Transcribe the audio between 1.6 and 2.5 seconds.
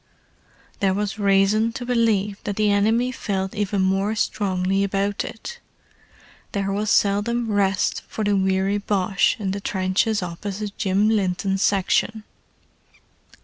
to believe